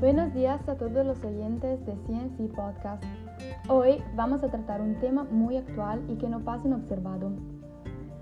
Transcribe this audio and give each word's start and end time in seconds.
Buenos 0.00 0.32
días 0.32 0.66
a 0.66 0.76
todos 0.76 1.04
los 1.04 1.22
oyentes 1.22 1.84
de 1.84 1.92
CNC 1.92 2.54
Podcast. 2.54 3.04
Hoy 3.68 4.02
vamos 4.16 4.42
a 4.42 4.48
tratar 4.48 4.80
un 4.80 4.94
tema 4.94 5.24
muy 5.24 5.58
actual 5.58 6.02
y 6.08 6.14
que 6.14 6.30
no 6.30 6.40
pasa 6.40 6.68
inobservado. 6.68 7.30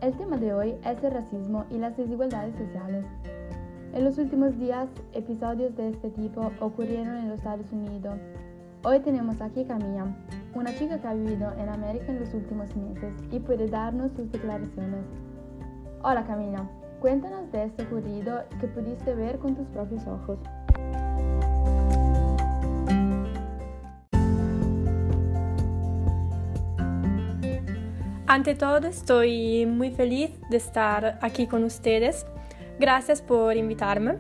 El 0.00 0.12
tema 0.16 0.38
de 0.38 0.52
hoy 0.52 0.74
es 0.84 1.04
el 1.04 1.12
racismo 1.12 1.66
y 1.70 1.78
las 1.78 1.96
desigualdades 1.96 2.56
sociales. 2.56 3.06
En 3.94 4.04
los 4.04 4.18
últimos 4.18 4.58
días, 4.58 4.88
episodios 5.12 5.76
de 5.76 5.90
este 5.90 6.10
tipo 6.10 6.50
ocurrieron 6.58 7.16
en 7.16 7.28
los 7.28 7.38
Estados 7.38 7.70
Unidos. 7.70 8.18
Hoy 8.82 8.98
tenemos 8.98 9.40
aquí 9.40 9.64
Camilla, 9.64 10.06
una 10.56 10.74
chica 10.74 10.98
que 10.98 11.06
ha 11.06 11.14
vivido 11.14 11.52
en 11.58 11.68
América 11.68 12.06
en 12.08 12.18
los 12.18 12.34
últimos 12.34 12.74
meses 12.74 13.14
y 13.30 13.38
puede 13.38 13.68
darnos 13.68 14.10
sus 14.16 14.32
declaraciones. 14.32 15.04
Hola 16.02 16.26
Camilla, 16.26 16.68
cuéntanos 17.00 17.52
de 17.52 17.66
este 17.66 17.84
ocurrido 17.84 18.42
que 18.60 18.66
pudiste 18.66 19.14
ver 19.14 19.38
con 19.38 19.54
tus 19.54 19.68
propios 19.68 20.04
ojos. 20.08 20.40
Ante 28.28 28.54
todo, 28.54 28.86
estoy 28.88 29.64
muy 29.64 29.90
feliz 29.90 30.28
de 30.50 30.58
estar 30.58 31.18
aquí 31.22 31.46
con 31.46 31.64
ustedes. 31.64 32.26
Gracias 32.78 33.22
por 33.22 33.56
invitarme. 33.56 34.16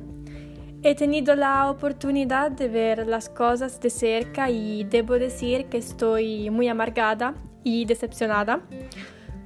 He 0.82 0.94
tenido 0.94 1.36
la 1.36 1.70
oportunidad 1.70 2.50
de 2.50 2.68
ver 2.68 3.06
las 3.06 3.28
cosas 3.28 3.78
de 3.80 3.90
cerca 3.90 4.48
y 4.48 4.84
debo 4.84 5.18
decir 5.18 5.66
que 5.66 5.76
estoy 5.76 6.48
muy 6.48 6.68
amargada 6.68 7.34
y 7.64 7.84
decepcionada. 7.84 8.62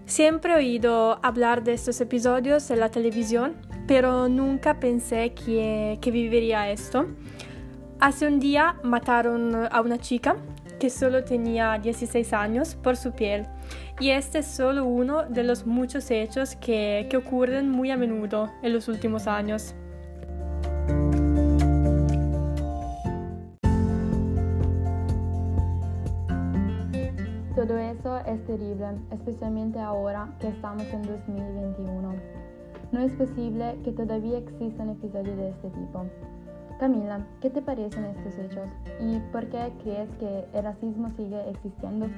Siempre 0.07 0.53
he 0.53 0.57
oído 0.59 1.19
hablar 1.25 1.65
de 1.65 1.73
estos 1.73 2.01
episodios 2.01 2.71
en 2.71 2.79
la 2.79 2.89
televisión, 2.89 3.57
pero 3.89 4.29
nunca 4.29 4.79
pensé 4.79 5.35
que, 5.35 5.99
que 6.01 6.13
viviría 6.13 6.71
esto. 6.71 7.09
Hace 7.99 8.29
un 8.29 8.39
día 8.39 8.77
mataron 8.85 9.67
a 9.69 9.81
una 9.81 9.99
chica 9.99 10.37
que 10.83 10.91
solo 10.91 11.23
tenía 11.23 11.79
16 11.79 12.33
años 12.33 12.75
por 12.75 12.97
su 12.97 13.13
piel. 13.13 13.47
Y 14.01 14.11
este 14.11 14.39
es 14.39 14.47
solo 14.49 14.85
uno 14.85 15.23
de 15.23 15.45
los 15.45 15.65
muchos 15.65 16.11
hechos 16.11 16.57
que, 16.57 17.07
que 17.09 17.17
ocurren 17.17 17.71
muy 17.71 17.93
a 17.93 17.97
menudo 17.97 18.51
en 18.63 18.73
los 18.73 18.89
últimos 18.89 19.29
años. 19.29 19.77
Todo 27.55 27.79
eso 27.79 28.19
es 28.27 28.45
terrible, 28.45 28.87
especialmente 29.13 29.79
ahora 29.79 30.35
que 30.41 30.49
estamos 30.49 30.83
en 30.93 31.03
2021. 31.03 32.15
No 32.91 33.01
es 33.01 33.13
posible 33.13 33.77
que 33.85 33.93
todavía 33.93 34.39
existan 34.39 34.91
episodios 34.91 35.37
de 35.37 35.51
este 35.51 35.69
tipo. 35.69 36.07
Camila, 36.83 37.25
¿qué 37.41 37.49
te 37.49 37.63
parecen 37.63 38.07
estos 38.07 38.37
hechos? 38.41 38.69
¿Y 38.99 39.21
por 39.31 39.47
qué 39.47 39.71
crees 39.85 40.09
que 40.19 40.45
el 40.53 40.65
racismo 40.65 41.13
sigue 41.17 41.39
existiendo? 41.49 42.09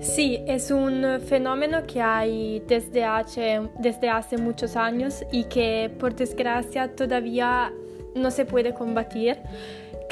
Sí, 0.00 0.42
es 0.46 0.70
un 0.70 1.20
fenómeno 1.20 1.82
que 1.86 2.00
hay 2.00 2.60
desde 2.60 3.04
hace, 3.04 3.60
desde 3.78 4.08
hace 4.08 4.38
muchos 4.38 4.76
años 4.76 5.22
y 5.30 5.44
que 5.44 5.94
por 6.00 6.14
desgracia 6.14 6.96
todavía 6.96 7.70
no 8.14 8.30
se 8.30 8.46
puede 8.46 8.72
combatir. 8.72 9.36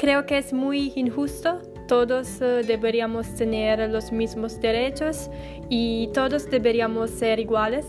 Creo 0.01 0.25
que 0.25 0.39
es 0.39 0.51
muy 0.51 0.93
injusto. 0.95 1.61
Todos 1.87 2.41
eh, 2.41 2.63
deberíamos 2.65 3.35
tener 3.35 3.87
los 3.87 4.11
mismos 4.11 4.59
derechos 4.59 5.29
y 5.69 6.09
todos 6.11 6.49
deberíamos 6.49 7.11
ser 7.11 7.39
iguales. 7.39 7.85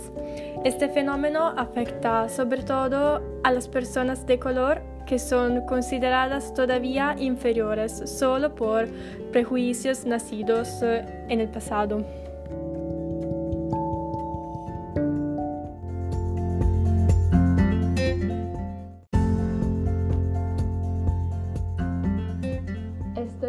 Este 0.62 0.90
fenómeno 0.90 1.54
afecta 1.56 2.28
sobre 2.28 2.64
todo 2.64 3.22
a 3.42 3.50
las 3.50 3.66
personas 3.66 4.26
de 4.26 4.38
color 4.38 4.82
que 5.06 5.18
son 5.18 5.64
consideradas 5.64 6.52
todavía 6.52 7.16
inferiores 7.18 8.02
solo 8.04 8.54
por 8.54 8.88
prejuicios 9.32 10.04
nacidos 10.04 10.82
eh, 10.82 11.06
en 11.30 11.40
el 11.40 11.48
pasado. 11.48 12.04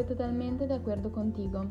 Totalmente 0.03 0.67
de 0.67 0.75
acuerdo 0.75 1.11
contigo. 1.11 1.65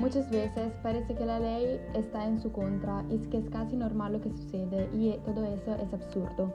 Muchas 0.00 0.30
veces 0.30 0.72
parece 0.82 1.14
que 1.14 1.24
la 1.24 1.40
ley 1.40 1.80
está 1.94 2.26
en 2.26 2.38
su 2.40 2.52
contra 2.52 3.02
y 3.08 3.18
que 3.28 3.38
es 3.38 3.48
casi 3.48 3.76
normal 3.76 4.12
lo 4.12 4.20
que 4.20 4.30
sucede 4.30 4.88
y 4.92 5.18
todo 5.24 5.44
eso 5.44 5.74
es 5.74 5.92
absurdo. 5.92 6.52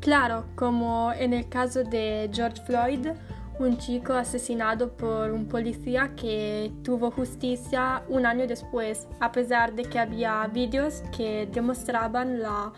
Claro, 0.00 0.46
como 0.56 1.12
en 1.12 1.34
el 1.34 1.48
caso 1.48 1.84
de 1.84 2.28
George 2.32 2.60
Floyd, 2.62 3.06
un 3.60 3.76
chico 3.76 4.14
asesinado 4.14 4.90
por 4.92 5.32
un 5.32 5.46
policía 5.46 6.12
que 6.16 6.72
tuvo 6.82 7.10
justicia 7.10 8.02
un 8.08 8.24
año 8.24 8.46
después, 8.46 9.06
a 9.20 9.30
pesar 9.32 9.74
de 9.74 9.82
que 9.82 9.98
había 9.98 10.46
vídeos 10.46 11.02
que 11.14 11.46
demostraban 11.52 12.40
la 12.40 12.72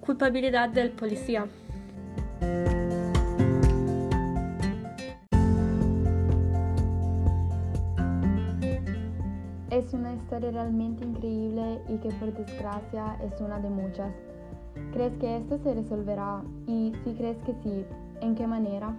culpabilidad 0.00 0.68
del 0.68 0.90
policía. 0.90 1.46
Es 9.70 9.92
una 9.92 10.14
historia 10.14 10.50
realmente 10.52 11.04
increíble 11.04 11.80
y 11.88 11.98
que 11.98 12.10
por 12.10 12.32
desgracia 12.32 13.16
es 13.22 13.40
una 13.40 13.58
de 13.58 13.70
muchas. 13.70 14.12
¿Crees 14.92 15.12
que 15.18 15.36
esto 15.36 15.58
se 15.58 15.74
resolverá? 15.74 16.42
Y 16.66 16.92
si 17.04 17.12
crees 17.14 17.36
que 17.38 17.54
sí, 17.62 17.84
¿en 18.20 18.34
qué 18.34 18.46
manera? 18.46 18.94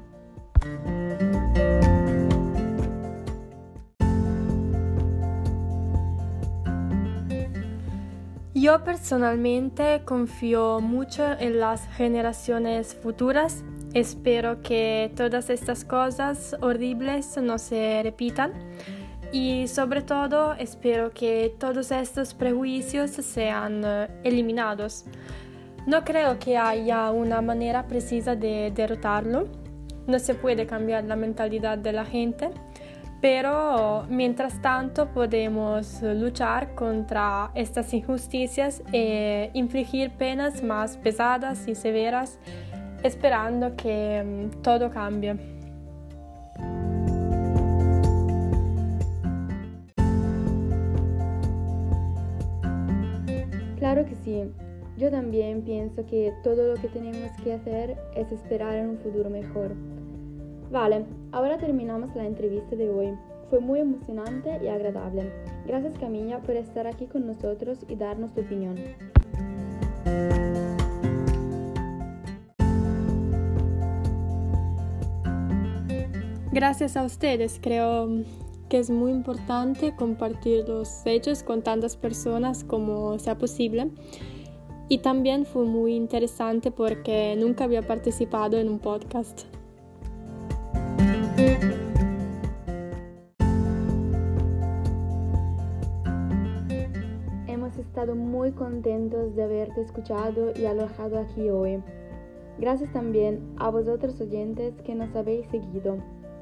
Yo 8.60 8.84
personalmente 8.84 10.02
confío 10.04 10.82
mucho 10.82 11.24
en 11.40 11.62
las 11.62 11.88
generaciones 11.96 12.94
futuras. 12.94 13.64
Espero 13.94 14.62
que 14.62 15.14
todas 15.16 15.50
estas 15.50 15.86
cosas 15.86 16.58
horribles 16.60 17.38
no 17.38 17.58
se 17.58 18.02
repitan 18.04 18.52
y 19.32 19.70
sobre 19.70 20.02
todo 20.02 20.56
espero 20.56 21.12
que 21.12 21.56
todos 21.58 21.90
estos 21.92 22.34
prejuicios 22.34 23.12
sean 23.12 23.82
eh, 23.86 24.08
eliminados. 24.26 25.06
No 25.88 26.04
creo 26.04 26.38
que 26.38 26.58
haya 26.58 27.12
una 27.12 27.42
manera 27.42 27.88
precisa 27.88 28.36
de 28.36 28.74
derrotarlo 28.76 29.48
no 30.10 30.20
se 30.20 30.34
puede 30.34 30.66
cambiar 30.66 31.06
la 31.06 31.16
mentalidad 31.16 31.78
de 31.78 31.94
la 31.94 32.04
gente, 32.04 32.50
pero 33.22 34.06
mientras 34.10 34.62
tanto 34.62 35.08
podemos 35.08 36.02
luchar 36.02 36.74
contra 36.76 37.52
estas 37.54 37.94
injusticias 37.94 38.82
e 38.94 39.50
infligir 39.54 40.12
penas 40.12 40.64
más 40.64 40.98
pesadas 40.98 41.68
y 41.68 41.76
severas, 41.76 42.40
esperando 43.04 43.76
que 43.76 44.24
mm, 44.24 44.62
todo 44.62 44.90
cambie. 44.90 45.36
Claro 53.78 54.06
que 54.06 54.16
sí. 54.16 54.44
Yo 54.98 55.10
también 55.10 55.62
pienso 55.62 56.06
que 56.06 56.34
todo 56.44 56.68
lo 56.68 56.82
que 56.82 56.90
tenemos 56.90 57.32
que 57.42 57.54
hacer 57.54 57.98
es 58.16 58.32
esperar 58.32 58.76
en 58.76 58.90
un 58.90 58.98
futuro 58.98 59.30
mejor. 59.30 59.99
Vale, 60.72 61.04
ahora 61.32 61.58
terminamos 61.58 62.16
la 62.16 62.28
entrevista 62.28 62.76
de 62.76 62.90
hoy. 62.90 63.18
Fue 63.50 63.60
muy 63.60 63.80
emocionante 63.80 64.60
y 64.64 64.68
agradable. 64.68 65.32
Gracias 65.66 65.98
Camilla 65.98 66.40
por 66.42 66.56
estar 66.56 66.86
aquí 66.86 67.08
con 67.08 67.26
nosotros 67.26 67.80
y 67.88 67.96
darnos 67.96 68.34
tu 68.36 68.42
opinión. 68.42 68.76
Gracias 76.52 76.98
a 76.98 77.04
ustedes, 77.04 77.60
creo 77.62 78.24
que 78.70 78.78
es 78.78 78.92
muy 78.92 79.12
importante 79.12 79.96
compartir 79.96 80.68
los 80.70 81.02
hechos 81.06 81.42
con 81.42 81.64
tantas 81.64 81.98
personas 81.98 82.64
como 82.64 83.18
sea 83.18 83.38
posible. 83.40 83.90
Y 84.88 85.00
también 85.00 85.46
fue 85.46 85.66
muy 85.66 85.96
interesante 85.96 86.70
porque 86.70 87.36
nunca 87.38 87.64
había 87.64 87.82
participado 87.88 88.58
en 88.58 88.70
un 88.70 88.80
podcast. 88.80 89.48
Hemos 97.48 97.78
estado 97.78 98.16
muy 98.16 98.52
contentos 98.52 99.36
de 99.36 99.44
haberte 99.44 99.82
escuchado 99.82 100.52
y 100.56 100.66
alojado 100.66 101.20
aquí 101.20 101.50
hoy. 101.50 101.82
Gracias 102.58 102.92
también 102.92 103.40
a 103.58 103.70
vosotros 103.70 104.20
oyentes 104.20 104.74
que 104.82 104.96
nos 104.96 105.16
habéis 105.16 105.48
seguido. 105.48 105.98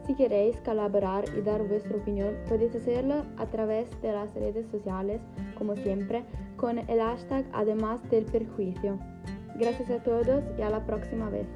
Si 0.07 0.15
queréis 0.15 0.59
colaborar 0.61 1.25
y 1.37 1.41
dar 1.41 1.67
vuestra 1.67 1.97
opinión, 1.97 2.35
podéis 2.47 2.73
hacerlo 2.75 3.23
a 3.37 3.45
través 3.45 3.89
de 4.01 4.13
las 4.13 4.33
redes 4.33 4.65
sociales, 4.71 5.21
como 5.57 5.75
siempre, 5.75 6.23
con 6.55 6.79
el 6.79 6.99
hashtag 6.99 7.45
además 7.53 8.01
del 8.09 8.25
perjuicio. 8.25 8.97
Gracias 9.59 9.89
a 9.91 10.01
todos 10.01 10.43
y 10.57 10.61
a 10.61 10.69
la 10.69 10.85
próxima 10.85 11.29
vez. 11.29 11.47